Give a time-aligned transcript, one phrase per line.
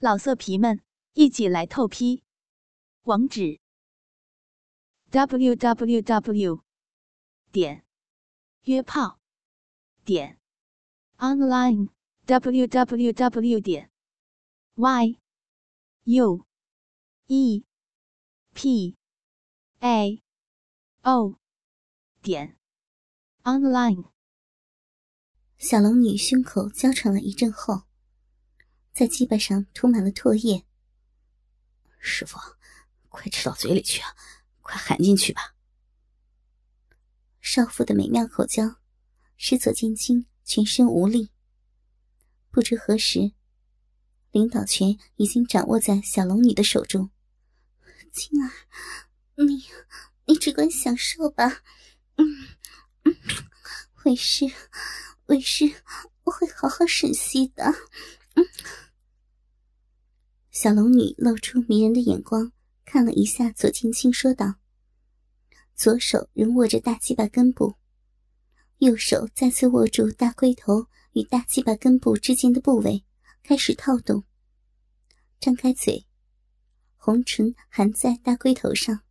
[0.00, 0.80] 老色皮们，
[1.14, 2.22] 一起来透批！
[3.02, 3.58] 网址
[5.10, 6.62] ：w w w
[7.50, 7.84] 点
[8.62, 9.18] 约炮
[10.04, 10.38] 点
[11.16, 11.88] online
[12.26, 13.90] w w w 点
[14.76, 15.18] y
[16.04, 16.46] u
[17.26, 17.64] e
[18.54, 18.96] p
[19.80, 20.22] a
[21.02, 21.40] o
[22.22, 22.56] 点
[23.42, 24.12] online。
[25.56, 27.87] 小龙女胸口娇喘了一阵后。
[28.98, 30.64] 在鸡巴上涂满了唾液。
[32.00, 32.36] 师傅，
[33.08, 34.16] 快吃到嘴里去啊！
[34.60, 35.54] 快含进去吧。
[37.40, 38.80] 少妇的美妙口交
[39.36, 41.30] 使左剑清全身无力。
[42.50, 43.30] 不知何时，
[44.32, 47.08] 领导权已经掌握在小龙女的手中。
[48.12, 48.50] 青儿，
[49.36, 49.64] 你
[50.24, 51.62] 你只管享受吧。
[52.16, 52.48] 嗯
[53.04, 53.14] 嗯，
[54.04, 54.44] 为师
[55.26, 55.72] 为师，
[56.24, 57.64] 我会好好审息的。
[58.34, 58.44] 嗯。
[60.60, 62.50] 小龙女露出迷人的眼光，
[62.84, 64.56] 看了一下左青青，说道
[65.76, 67.76] ：“左手仍握着大鸡巴根部，
[68.78, 73.04] 右手再次握住大龟头与大鸡巴根部之间的部位，
[73.44, 74.24] 开始套动。
[75.38, 76.08] 张开嘴，
[76.96, 79.02] 红唇含在大龟头上，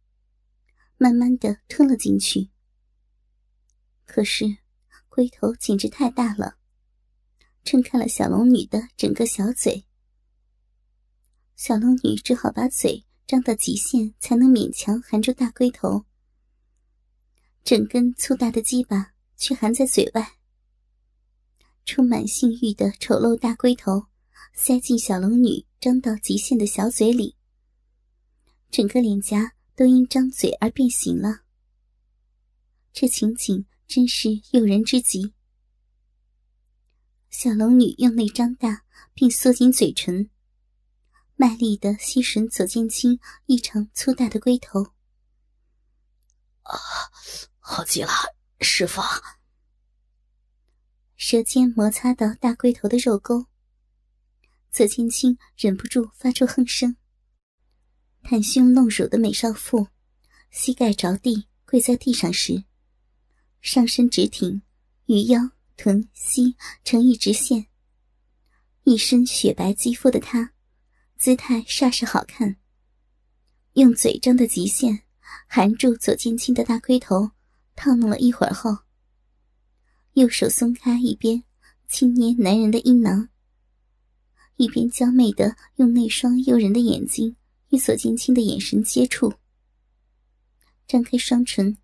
[0.98, 2.50] 慢慢的吞了进去。
[4.04, 4.58] 可是，
[5.08, 6.58] 龟头简直太大了，
[7.64, 9.86] 撑开了小龙女的整个小嘴。”
[11.58, 16.06] 小龙女只好把嘴张到极限，才能勉强含住大龟头。
[17.64, 20.38] 整根粗大的鸡巴却含在嘴外，
[21.84, 24.06] 充满性欲的丑陋大龟头
[24.54, 27.36] 塞进小龙女张到极限的小嘴里，
[28.70, 31.42] 整个脸颊都因张嘴而变形了。
[32.94, 35.34] 这情景真是诱人之极。
[37.32, 38.84] 小龙女用力张大，
[39.16, 40.30] 并缩紧嘴唇。
[41.40, 44.82] 卖力的吸吮左剑清异常粗大的龟头，
[46.64, 46.74] 啊，
[47.60, 48.10] 好极了，
[48.60, 49.04] 师傅！
[51.16, 53.46] 舌尖摩擦到大龟头的肉沟，
[54.72, 56.98] 左剑清忍不住发出哼声。
[58.24, 59.90] 袒胸露乳的美少妇，
[60.50, 62.64] 膝盖着地跪在地上时，
[63.62, 64.64] 上身直挺，
[65.06, 67.68] 与腰、臀、膝成一直线，
[68.86, 70.54] 一身雪白肌肤的她。
[71.18, 72.58] 姿态煞是好看。
[73.74, 75.02] 用嘴张的极限，
[75.48, 77.32] 含住左剑清的大龟头，
[77.76, 78.78] 套弄了一会儿后，
[80.14, 81.44] 右手松开一边，
[81.88, 83.30] 轻捏男人的阴囊，
[84.58, 87.36] 一边娇媚的用那双诱人的眼睛
[87.70, 89.34] 与左剑清的眼神接触，
[90.88, 91.78] 张开双唇，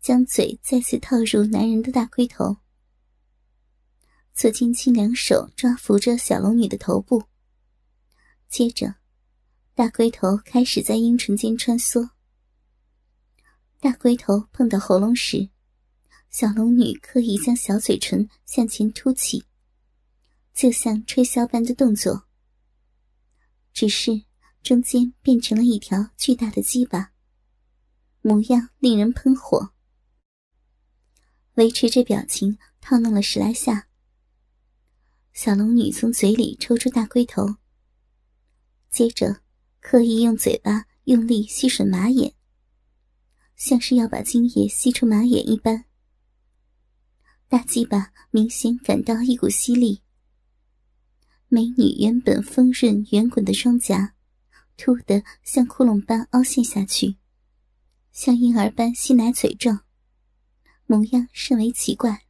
[0.00, 2.56] 将嘴再次套入男人的大龟头。
[4.34, 7.29] 左剑清两手抓扶着小龙女的头部。
[8.50, 8.96] 接着，
[9.76, 12.10] 大龟头开始在阴唇间穿梭。
[13.78, 15.50] 大龟头碰到喉咙时，
[16.30, 19.44] 小龙女刻意将小嘴唇向前凸起，
[20.52, 22.26] 就像吹箫般的动作。
[23.72, 24.24] 只是
[24.64, 27.12] 中间变成了一条巨大的鸡巴，
[28.20, 29.72] 模样令人喷火。
[31.54, 33.86] 维持着表情，套弄了十来下，
[35.32, 37.59] 小龙女从嘴里抽出大龟头。
[38.90, 39.40] 接着，
[39.80, 42.34] 刻意用嘴巴用力吸吮马眼，
[43.54, 45.84] 像是要把精液吸出马眼一般。
[47.48, 50.02] 大鸡巴明显感到一股吸力，
[51.46, 54.16] 美女原本丰润圆滚的双颊，
[54.76, 57.16] 凸得像窟窿般凹陷下去，
[58.10, 59.84] 像婴儿般吸奶嘴状，
[60.86, 62.26] 模样甚为奇怪。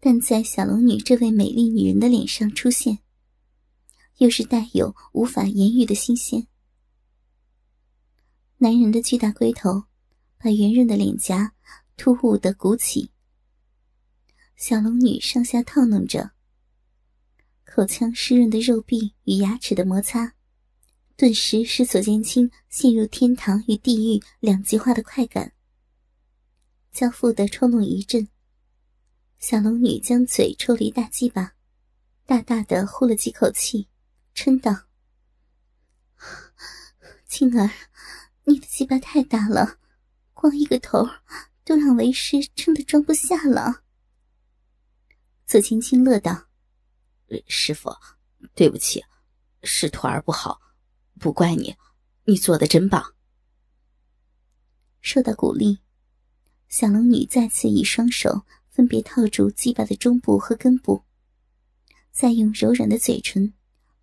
[0.00, 2.98] 但在小龙女这位美丽女人的脸上出现。
[4.22, 6.46] 又是带有无法言喻的新鲜。
[8.58, 9.82] 男人的巨大龟头
[10.38, 11.52] 把圆润的脸颊
[11.96, 13.10] 突兀的鼓起，
[14.54, 16.30] 小龙女上下套弄着，
[17.64, 20.34] 口腔湿润的肉壁与牙齿的摩擦，
[21.16, 25.52] 顿时使左剑清陷入天堂与地狱两极化的快感。
[26.92, 28.28] 交腹的抽弄一阵，
[29.40, 31.54] 小龙女将嘴抽离大鸡巴，
[32.24, 33.88] 大大的呼了几口气。
[34.34, 34.86] 嗔道
[37.28, 37.70] ：“青儿，
[38.44, 39.78] 你的鸡巴太大了，
[40.32, 41.08] 光一个头
[41.64, 43.84] 都让为师撑得装不下了。”
[45.46, 46.48] 左青青乐道
[47.46, 47.90] ：“师傅，
[48.54, 49.04] 对不起，
[49.62, 50.60] 是徒儿不好，
[51.20, 51.76] 不怪你，
[52.24, 53.14] 你做的真棒。”
[55.02, 55.80] 受到鼓励，
[56.68, 61.04] 小龙女再次以双手分别套住鸡巴的中部和根部，
[62.10, 63.52] 再用柔软的嘴唇。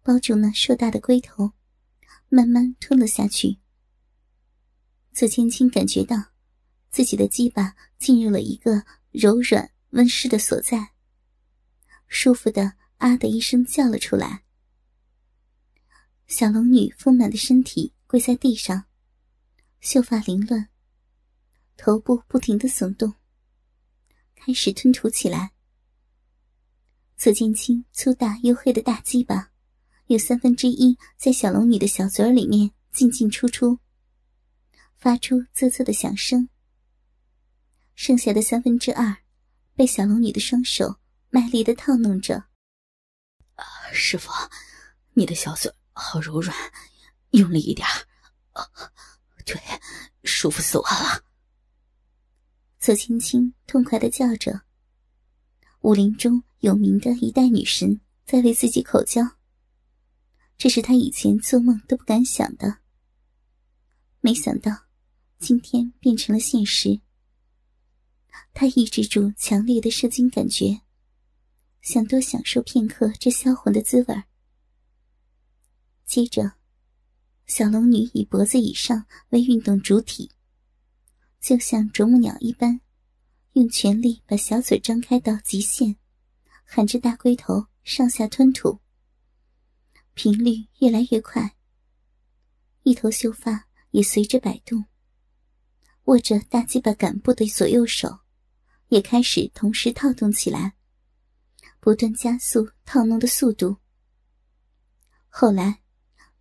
[0.10, 1.52] 包住那硕大的龟头，
[2.30, 3.60] 慢慢吞了下去。
[5.14, 6.32] 左千青感觉到
[6.90, 10.94] 自己的鸡巴进入了一个柔软温湿的所在，
[12.08, 14.44] 舒服的啊的一声叫了出来。
[16.26, 18.86] 小龙女丰满的身体跪在地上，
[19.80, 20.70] 秀发凌乱，
[21.78, 23.14] 头部不停的耸动，
[24.34, 25.52] 开始吞吐起来。
[27.16, 29.52] 左剑青粗大黝黑的大鸡巴，
[30.10, 33.78] 有三分之一在小龙女的小嘴里面进进出出，
[34.98, 36.50] 发出啧啧的响声。
[37.94, 39.18] 剩下的三分之二，
[39.76, 40.96] 被小龙女的双手
[41.30, 42.46] 卖力的套弄着。
[43.54, 43.64] 啊，
[43.94, 44.32] 师傅，
[45.14, 46.58] 你的小嘴好柔软，
[47.30, 47.88] 用力一点。
[48.54, 48.66] 啊，
[49.46, 49.62] 对，
[50.24, 51.24] 舒服死我了。
[52.80, 54.62] 左青青痛快的叫着。
[55.82, 59.22] 武林中有名的一代女神在为自己口交，
[60.60, 62.80] 这是他以前做梦都不敢想的。
[64.20, 64.88] 没想到，
[65.38, 67.00] 今天变成了现实。
[68.54, 70.82] 他抑制住强烈的射精感觉，
[71.82, 74.24] 想多享受片刻这销魂的滋味。
[76.06, 76.52] 接着，
[77.48, 80.30] 小龙女以脖子以上为运动主体，
[81.40, 82.82] 就像啄木鸟一般。
[83.54, 85.96] 用全力把小嘴张开到极限，
[86.66, 88.80] 含着大龟头上下吞吐，
[90.22, 91.56] 频率越来越快。
[92.84, 94.84] 一头秀发也随着摆动，
[96.04, 98.20] 握着大鸡巴杆部的左右手
[98.90, 100.74] 也开始同时套动起来，
[101.80, 103.78] 不断加速套弄的速度。
[105.30, 105.82] 后来，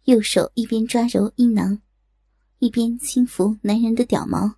[0.06, 1.80] 右手一边抓揉阴囊，
[2.58, 4.56] 一边轻抚男人的屌毛。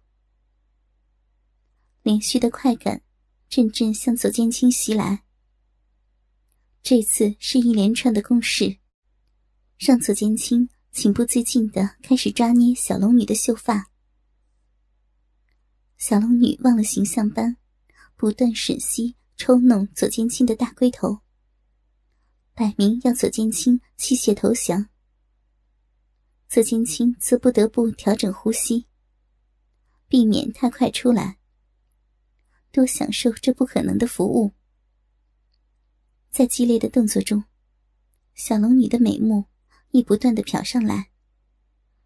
[2.00, 3.02] 连续的快感，
[3.50, 5.24] 阵阵向左剑青袭来。
[6.82, 8.78] 这次是一连串的攻势，
[9.80, 13.90] 让左剑青情不自禁的开始抓捏小龙女的秀发。
[15.96, 17.56] 小龙女忘了形象般，
[18.14, 21.20] 不断吮吸、抽弄左剑青的大龟头，
[22.52, 24.90] 摆明要左剑青弃械投降。
[26.46, 28.86] 左剑青则不得不调整呼吸，
[30.08, 31.38] 避免太快出来。
[32.70, 34.52] 多享受这不可能的服务。
[36.30, 37.42] 在激烈的动作中，
[38.34, 39.46] 小龙女的美目
[39.92, 41.10] 亦不断的瞟上来，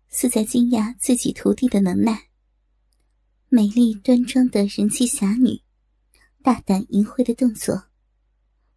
[0.09, 2.29] 似在惊讶自己徒弟的能耐。
[3.49, 5.61] 美丽端庄的人气侠女，
[6.43, 7.85] 大胆淫秽的动作，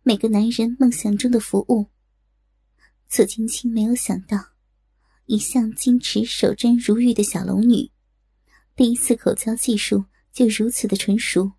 [0.04, 1.88] 每个男人梦想中的服务。
[3.08, 4.38] 左青青没有想到，
[5.26, 7.90] 一向矜持守贞如玉的小龙女，
[8.76, 11.54] 第一次口交技术就如此的纯熟。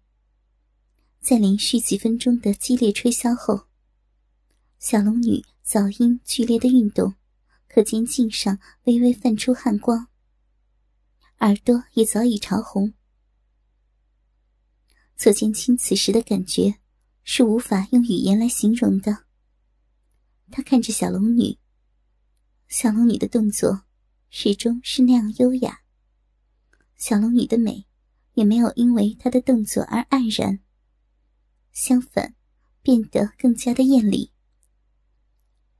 [1.20, 3.66] 在连续几分钟的激烈吹箫后，
[4.78, 7.14] 小龙女早因剧烈的运动，
[7.68, 10.08] 可见颈上微微泛出汗光，
[11.40, 12.94] 耳朵也早已潮红。
[15.16, 16.78] 左剑清此时的感觉
[17.22, 19.24] 是无法用语言来形容的。
[20.50, 21.58] 他看着小龙女，
[22.68, 23.82] 小龙女的动作
[24.30, 25.82] 始终是那样优雅，
[26.96, 27.86] 小龙女的美
[28.34, 30.60] 也没有因为她的动作而黯然。
[31.72, 32.34] 相反，
[32.82, 34.32] 变得更加的艳丽。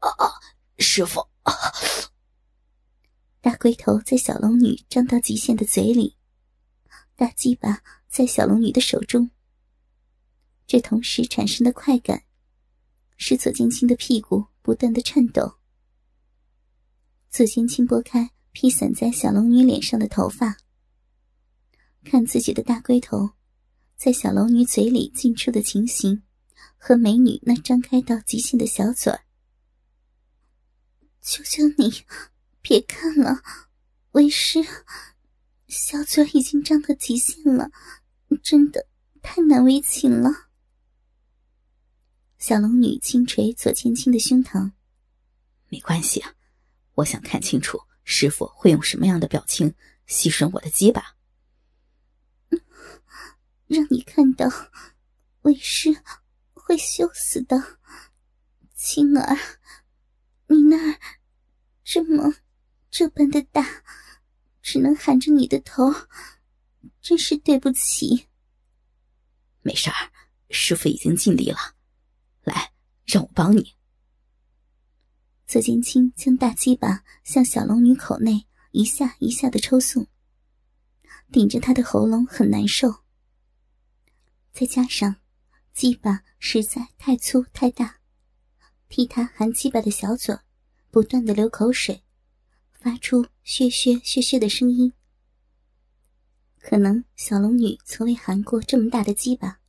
[0.01, 0.31] 啊啊！
[0.79, 1.27] 师傅，
[3.41, 6.17] 大龟头在小龙女张到极限的嘴里，
[7.17, 9.31] 大鸡巴在小龙女的手中。
[10.67, 12.25] 这同时产生的快感，
[13.17, 15.55] 使左剑清的屁股不断的颤抖。
[17.31, 20.57] 左剑清拨开披散在小龙女脸上的头发，
[22.05, 23.31] 看自己的大龟头。
[23.97, 26.23] 在小龙女嘴里进出的情形，
[26.77, 29.25] 和美女那张开到极限的小嘴儿，
[31.21, 32.05] 求求你，
[32.63, 33.43] 别看了，
[34.13, 34.61] 为师，
[35.67, 37.71] 小嘴已经张到极限了，
[38.43, 38.87] 真的
[39.23, 40.49] 太难为情了。
[42.39, 44.73] 小龙女轻捶左千青的胸膛，
[45.69, 46.35] 没关系啊，
[46.95, 49.75] 我想看清楚师傅会用什么样的表情
[50.07, 51.17] 吸吮我的鸡巴。
[53.67, 54.49] 让你看到，
[55.43, 55.95] 为师
[56.55, 57.79] 会羞死的，
[58.75, 59.37] 青儿，
[60.49, 60.99] 你那儿
[61.85, 62.35] 这么
[62.91, 63.85] 这般的大，
[64.63, 65.93] 只能含着你的头，
[67.01, 68.27] 真是对不起。
[69.63, 70.13] 没事儿，
[70.51, 71.59] 师傅已经尽力了，
[72.43, 72.73] 来，
[73.05, 73.75] 让我帮你。
[75.47, 80.07] 左剑清将大鸡巴向小龙女口内一下一下的抽送，
[81.31, 83.05] 顶着她的喉咙很难受。
[84.53, 85.17] 再加上，
[85.73, 87.98] 鸡巴实在太粗太大，
[88.89, 90.37] 替他含鸡巴的小嘴
[90.91, 92.03] 不断的流口水，
[92.73, 94.93] 发出血血血血的声音。
[96.61, 99.61] 可能小龙女从未含过这么大的鸡巴，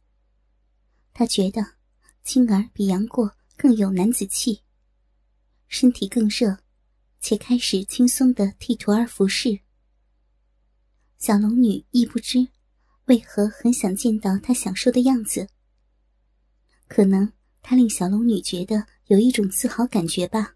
[1.14, 1.76] 她觉得
[2.24, 4.64] 青儿比杨过更有男子气，
[5.68, 6.58] 身体更热，
[7.20, 9.60] 且开始轻松的替徒儿服侍。
[11.18, 12.48] 小龙女亦不知
[13.06, 15.50] 为何很想见到他享受的样子，
[16.88, 20.56] 可能他令小龙女觉得有一种自豪感觉吧。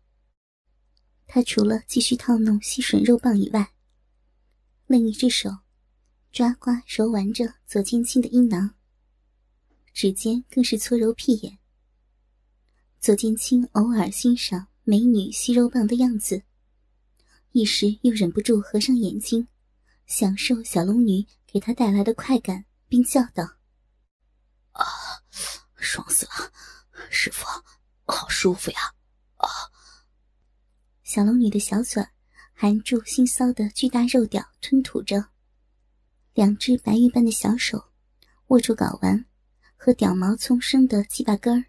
[1.27, 3.73] 他除了继续套弄吸吮肉棒以外，
[4.87, 5.49] 另一只手。
[6.31, 8.73] 抓刮揉玩着左金青的阴囊，
[9.93, 11.59] 指尖更是搓揉屁眼。
[12.99, 16.41] 左金青偶尔欣赏美女吸肉棒的样子，
[17.51, 19.47] 一时又忍不住合上眼睛，
[20.07, 23.57] 享受小龙女给他带来的快感，并叫道
[24.73, 24.83] ：“啊，
[25.75, 26.51] 爽死了，
[27.09, 27.45] 师傅，
[28.05, 28.79] 好舒服呀！”
[29.37, 29.47] 啊，
[31.03, 32.05] 小龙女的小嘴
[32.53, 35.29] 含住腥骚的巨大肉屌，吞吐着。
[36.33, 37.91] 两只白玉般的小手
[38.47, 39.25] 握住睾丸
[39.75, 41.65] 和屌毛丛生的鸡巴根儿，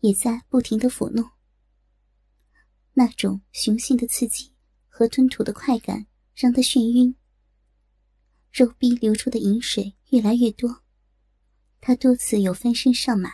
[0.00, 1.30] 也在不停的抚弄。
[2.94, 4.54] 那种雄性的刺激
[4.88, 7.16] 和吞吐的快感让他眩晕，
[8.52, 10.82] 肉壁流出的饮水越来越多。
[11.80, 13.32] 他多次有翻身上马，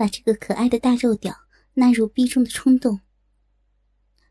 [0.00, 1.36] 把这个可爱的大肉屌
[1.74, 3.00] 纳入逼中的冲动，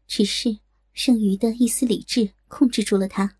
[0.07, 0.57] 只是
[0.93, 3.37] 剩余的一丝理智控制住了他。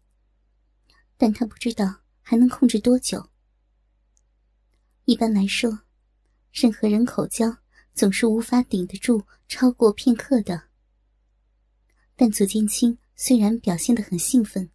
[1.18, 3.32] 但他不知道还能控制多久。
[5.06, 5.80] 一般来说，
[6.52, 7.58] 任何人口交
[7.96, 10.66] 总是无法顶得住超过片刻的。
[12.16, 14.70] 但左剑清虽然表现得很兴奋，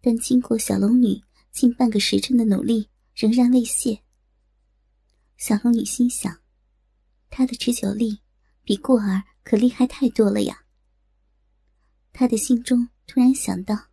[0.00, 4.00] 但经过小龙女近半个时辰的努力，仍然未泄。
[5.36, 6.40] 小龙女心想，
[7.36, 8.20] 他的持久力
[8.62, 10.66] 比过儿可厉害太多了呀。
[12.12, 13.88] 他的心中突然想到，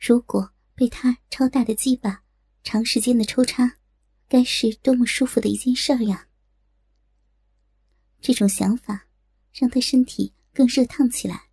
[0.00, 0.50] 如果……
[0.74, 2.22] 被他超大的鸡巴
[2.62, 3.78] 长时间的抽插，
[4.28, 6.28] 该是多么舒服的一件事儿呀！
[8.20, 9.08] 这种想法
[9.52, 11.48] 让他身体更热烫起来。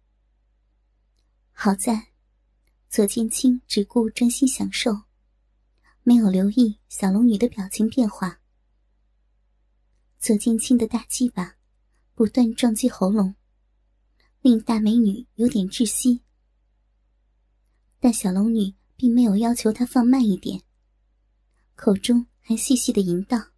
[1.53, 2.09] 好在
[2.87, 5.05] 左剑清只顾专心享受，
[6.03, 8.39] 没有留意小龙女的表情变化。
[10.19, 11.57] 左剑清的大鸡巴
[12.13, 13.35] 不断撞击喉咙，
[14.41, 16.21] 令大美女有点窒息，
[17.99, 18.75] 但小龙女。
[18.97, 20.63] 并没有要求他放慢一点，
[21.75, 23.49] 口中还细细的吟道：“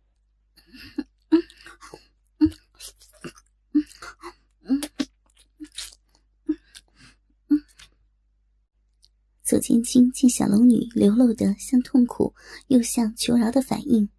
[9.46, 12.34] 左千青见小龙女流露的像痛苦
[12.70, 14.10] 又像求饶的反应，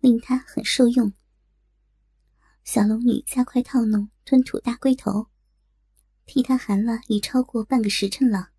[0.00, 1.12] 令他很受用。
[2.64, 5.26] 小龙女加快套弄吞吐大龟头，
[6.26, 8.50] 替他含了已超过半个时辰了。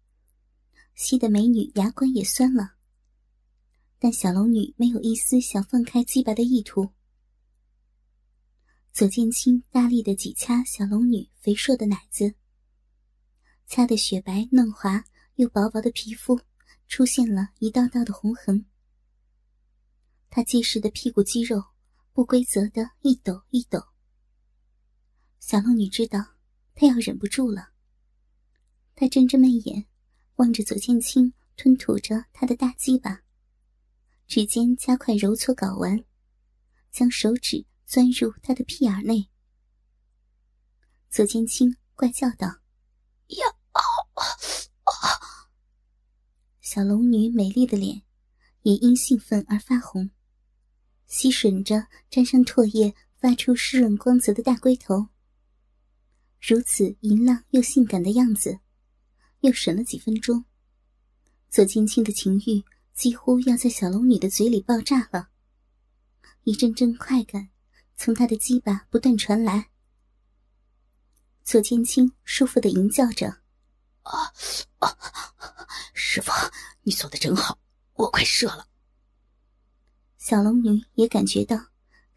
[0.93, 2.73] 吸的美女牙关也酸了，
[3.97, 6.89] 但小龙女没有一丝想放开鸡巴的意图。
[8.91, 12.35] 左剑清大力的挤掐小龙女肥硕的奶子，
[13.65, 15.03] 掐的雪白嫩滑
[15.35, 16.39] 又薄薄的皮肤
[16.87, 18.65] 出现了一道道的红痕。
[20.29, 21.63] 她结实的屁股肌肉
[22.11, 23.92] 不规则的一抖一抖。
[25.45, 26.25] 小龙女知道
[26.73, 27.71] 她要忍不住了，
[28.95, 29.85] 她睁着媚眼。
[30.37, 33.21] 望着左剑清吞吐着他的大鸡巴，
[34.25, 36.03] 指尖加快揉搓睾丸，
[36.91, 39.29] 将手指钻入他的屁眼内。
[41.09, 42.47] 左剑清怪叫道
[43.27, 43.79] ：“呀啊
[44.15, 45.03] 啊！”
[46.61, 48.01] 小龙女美丽的脸
[48.63, 50.09] 也因兴奋而发红，
[51.05, 55.09] 吸吮着沾上唾液、发出湿润光泽的大龟头。
[56.45, 58.59] 如此淫浪又性感的样子。
[59.39, 60.43] 又审了几分钟，
[61.49, 65.29] 左青青的情欲几乎要在小龙女的嘴里爆炸了。
[66.43, 67.49] 一阵阵快感
[67.95, 69.69] 从他的鸡巴不断传来，
[71.43, 73.27] 左青青舒服的吟叫着
[74.03, 74.31] ：“啊
[74.79, 74.97] 啊，
[75.93, 76.31] 师傅，
[76.81, 77.57] 你做的真好，
[77.93, 78.67] 我快射了。”
[80.19, 81.57] 小龙女也感觉到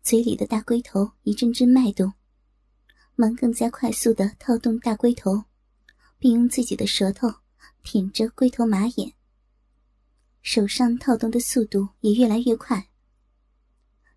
[0.03, 2.13] 嘴里的大龟头一阵阵脉动，
[3.17, 5.45] 忙更加快速的套动大龟头。
[6.19, 7.29] 并用自己的舌头
[7.83, 9.13] 舔着龟头马眼，
[10.41, 12.89] 手上套动的速度也越来越快。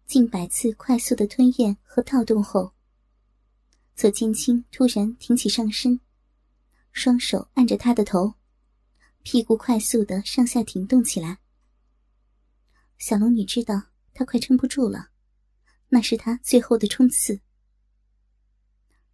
[0.05, 2.73] 近百次快速的吞咽和套动后，
[3.95, 5.99] 左剑清突然挺起上身，
[6.93, 8.35] 双手按着他的头，
[9.23, 11.39] 屁股快速的上下挺动起来。
[12.97, 15.09] 小龙女知道他快撑不住了，
[15.89, 17.41] 那是他最后的冲刺。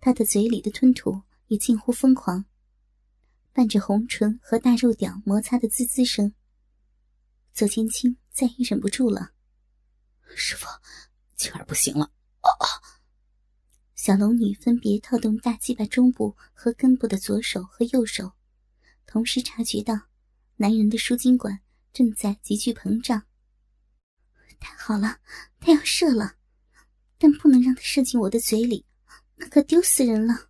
[0.06, 1.24] 他的嘴里的吞吐。
[1.48, 2.46] 也近乎疯狂，
[3.54, 6.34] 伴着红唇和大肉屌摩擦的滋滋声。
[7.54, 9.32] 左千青再也忍不住了
[10.36, 10.66] ：“师傅，
[11.36, 12.50] 青儿不行了！”啊！
[13.96, 18.34] 小龙女分别套动大鸡巴中部和根部的左手和右手，
[19.06, 19.94] 同时察觉到
[20.56, 21.60] 男人的输精管
[21.94, 23.24] 正在急剧膨胀。
[24.60, 25.20] 太好了，
[25.60, 26.38] 他要射了，
[27.20, 28.84] 但不能让他射进我的嘴里，
[29.36, 30.50] 那可丢死人了。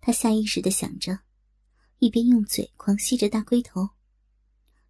[0.00, 1.20] 他下意识的想着，
[1.98, 3.90] 一边用嘴狂吸着大龟头，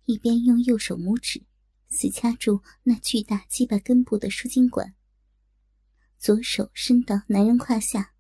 [0.05, 1.47] 一边用右手拇指
[1.89, 4.95] 死掐住那巨大鸡巴根部的输精管。
[6.19, 8.15] 左手伸到男人胯下，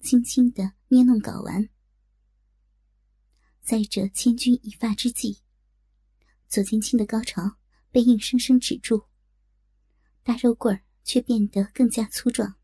[0.00, 1.68] 轻轻的捏弄睾丸。
[3.62, 5.38] 在这千钧一发之际，
[6.48, 7.56] 左青青的高潮
[7.90, 9.04] 被硬生生止住，
[10.22, 12.59] 大肉棍儿却变得更加粗壮。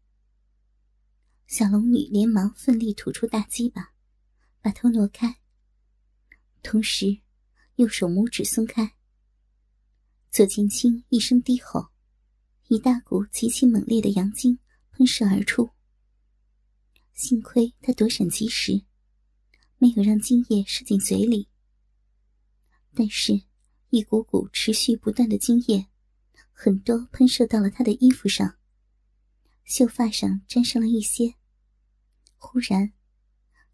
[1.47, 3.93] 小龙女连忙奋力吐出大鸡巴，
[4.61, 5.39] 把头挪开，
[6.63, 7.21] 同时
[7.77, 8.97] 右手拇指松开。
[10.31, 11.89] 左青青一声低吼。
[12.69, 14.59] 一大股极其猛烈的阳精
[14.91, 15.71] 喷射而出，
[17.13, 18.83] 幸亏他躲闪及时，
[19.79, 21.49] 没有让精液射进嘴里。
[22.93, 23.41] 但是，
[23.91, 25.87] 一股股持续不断的精液，
[26.51, 28.57] 很多喷射到了他的衣服上，
[29.67, 31.35] 秀发上沾上了一些。
[32.37, 32.93] 忽然，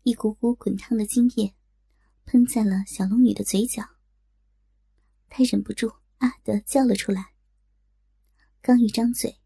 [0.04, 1.54] 一股股滚烫的精液
[2.24, 3.82] 喷在了小龙女的嘴角，
[5.28, 7.34] 她忍不住啊的叫了出来。
[8.62, 9.38] 刚一张嘴，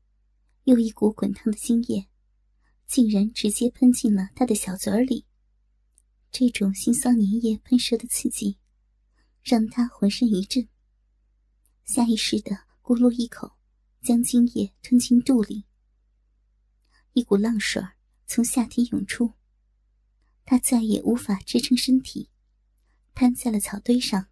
[0.65, 2.07] 又一股滚烫的精液，
[2.87, 5.27] 竟然直接喷进了他的小嘴里。
[6.31, 8.59] 这种腥臊粘液喷射的刺激，
[9.43, 10.69] 让他浑身一震，
[11.85, 13.57] 下意识的咕噜一口，
[14.01, 15.66] 将精液吞进肚里。
[17.17, 17.83] 一股浪水
[18.27, 19.33] 从下体涌出，
[20.45, 22.29] 他再也无法支撑身体，
[23.15, 24.29] 瘫在了草堆上。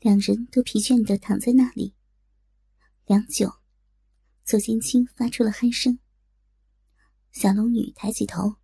[0.00, 1.94] 两人都疲倦的躺在那里。
[3.04, 3.60] 良久，
[4.44, 6.00] 左金青发出了鼾声。
[7.30, 8.56] 小龙女抬起头，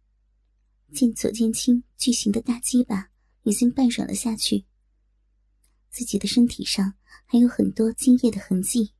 [0.92, 3.12] 见左金青巨型的大鸡巴
[3.45, 4.64] 已经半软了下去，
[5.88, 6.95] 自己的身体上
[7.27, 8.92] 还有很多精液的痕迹。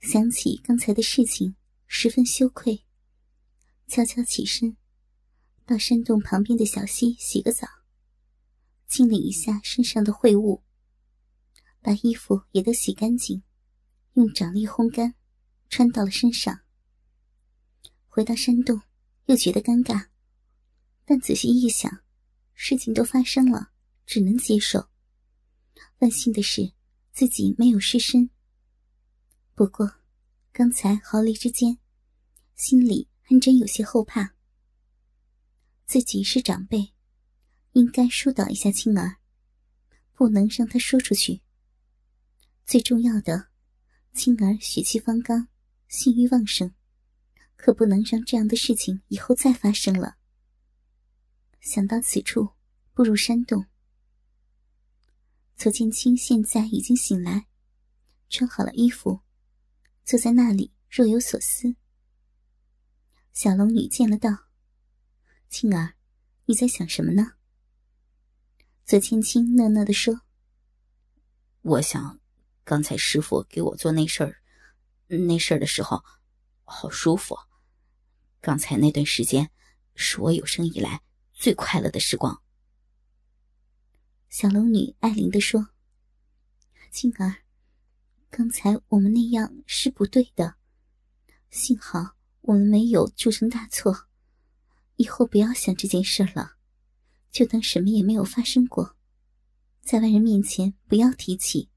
[0.00, 1.56] 想起刚才的事情，
[1.94, 2.86] 十分羞愧，
[3.86, 4.78] 悄悄起身，
[5.66, 7.68] 到山洞旁边的小溪洗个澡，
[8.88, 10.62] 清理一下身上的秽物，
[11.82, 13.42] 把衣服也都洗干净。
[14.14, 15.14] 用掌力烘干，
[15.68, 16.62] 穿到了身上。
[18.08, 18.80] 回到山洞，
[19.26, 20.08] 又觉得尴尬，
[21.04, 22.00] 但仔细一想，
[22.54, 23.70] 事情都发生了，
[24.06, 24.88] 只能接受。
[25.98, 26.72] 万幸的是，
[27.12, 28.30] 自己没有失身。
[29.54, 29.96] 不过，
[30.52, 31.78] 刚才毫厘之间，
[32.64, 34.36] 心里还真有些后怕。
[35.84, 36.92] 自己是长辈，
[37.72, 39.16] 应该疏导一下青儿，
[40.12, 41.42] 不能让他说出去。
[42.64, 43.48] 最重要的。
[44.12, 45.48] 青儿血气方刚，
[45.88, 46.72] 性欲旺盛，
[47.56, 50.18] 可不能让这样的事情以后再发生了。
[51.60, 52.50] 想到此处，
[52.94, 53.66] 步入山洞。
[55.56, 57.48] 左建清现在已经醒来，
[58.28, 59.18] 穿好了衣服，
[60.04, 61.74] 坐在那里若有所思。
[63.32, 64.30] 小龙女见了道
[65.48, 65.94] ：“青儿，
[66.44, 67.32] 你在想什么呢？”
[68.84, 70.20] 左千青讷讷的说
[71.62, 72.18] ：“我想。”
[72.64, 74.36] 刚才师傅给我做那事儿，
[75.08, 76.04] 那事儿的时候，
[76.62, 77.36] 好舒服。
[78.40, 79.50] 刚才那段时间，
[79.96, 82.40] 是我有生以来最快乐的时光。
[84.28, 85.70] 小龙女爱怜的说
[86.92, 87.42] ：“静儿，
[88.30, 90.54] 刚才我们那样是不对的，
[91.50, 94.06] 幸好我们没有铸成大错。
[94.96, 96.56] 以后不要想这件事了，
[97.32, 98.94] 就当什么也没有发生过，
[99.80, 101.70] 在外人面前不要提起。”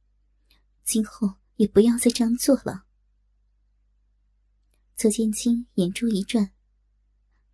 [0.83, 2.85] 今后也不要再这样做了。
[4.95, 6.51] 左剑清眼珠一转，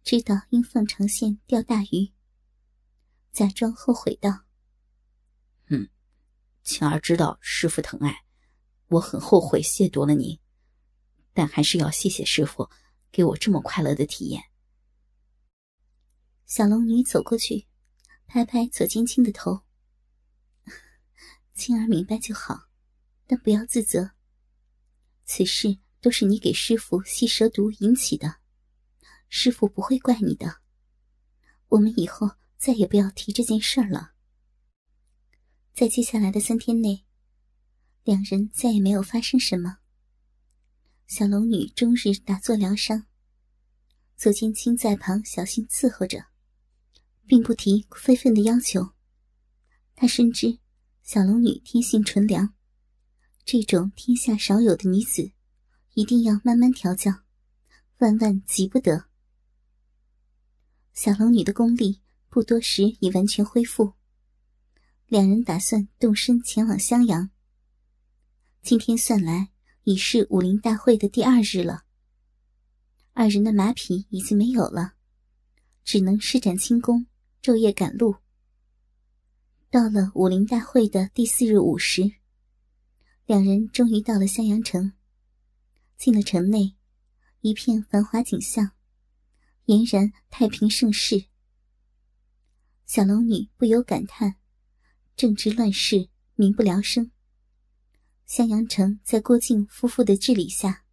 [0.03, 2.11] 知道应放长线钓大鱼，
[3.31, 4.43] 假装后悔道
[5.69, 5.89] ：“嗯，
[6.63, 8.25] 晴儿知道师傅疼爱，
[8.87, 10.41] 我很后悔亵渎了你，
[11.33, 12.69] 但还是要谢谢师傅
[13.11, 14.43] 给我这么快乐的体验。”
[16.45, 17.67] 小龙女走过去，
[18.25, 19.61] 拍拍左青青的头
[21.53, 22.67] ：“青儿明白就好。”
[23.27, 24.11] 但不要自责，
[25.23, 28.41] 此事都是你给师傅吸蛇毒引起的，
[29.29, 30.59] 师傅不会怪你的。
[31.69, 34.15] 我们以后再也不要提这件事了。
[35.73, 37.05] 在接下来的三天内，
[38.03, 39.77] 两人再也没有发生什么。
[41.11, 43.05] 小龙女终日打坐疗伤，
[44.15, 46.27] 左千青在旁小心伺候着，
[47.27, 48.93] 并不提非分的要求。
[49.93, 50.59] 他深知
[51.03, 52.53] 小龙女天性纯良，
[53.43, 55.33] 这种天下少有的女子，
[55.95, 57.11] 一定要慢慢调教，
[57.97, 59.09] 万万急不得。
[60.93, 63.95] 小龙女的功力不多时已完全恢复，
[65.07, 67.29] 两人打算动身前往襄阳。
[68.61, 69.49] 今天算来
[69.83, 71.83] 已是武林大会的第二日了。
[73.13, 74.93] 二人的马匹已经没有了，
[75.83, 77.07] 只能施展轻功，
[77.41, 78.15] 昼夜赶路。
[79.69, 82.13] 到了武林大会的第四日午时，
[83.25, 84.93] 两人终于到了襄阳城。
[85.97, 86.75] 进了城内，
[87.41, 88.71] 一片繁华景象，
[89.65, 91.25] 俨然太平盛世。
[92.85, 94.35] 小龙女不由感叹：
[95.15, 97.11] 政治乱世，民不聊生。
[98.31, 100.85] 襄阳城在郭靖夫妇的治理下，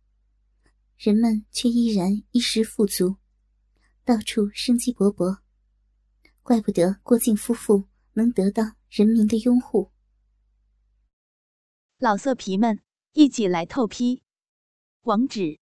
[0.97, 3.19] 人们却依然衣食富足，
[4.05, 5.39] 到处生机勃勃。
[6.43, 9.93] 怪不得郭靖夫妇能得到人民的拥护。
[11.99, 14.25] 老色皮们，一起来透批！
[15.03, 15.61] 网址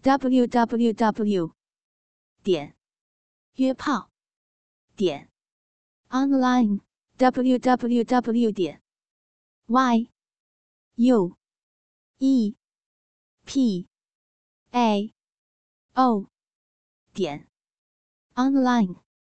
[0.00, 1.56] ：w w w.
[2.44, 2.76] 点
[3.54, 4.12] 约炮
[4.94, 5.28] 点
[6.08, 6.82] online
[7.16, 8.52] w w w.
[8.52, 8.80] 点
[9.66, 10.08] y
[10.96, 11.36] u
[12.20, 12.54] e
[13.44, 13.88] p
[14.72, 15.12] a
[15.94, 16.26] o
[17.12, 17.48] 点
[18.36, 19.09] online。